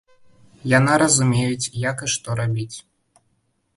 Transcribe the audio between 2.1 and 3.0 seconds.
што рабіць.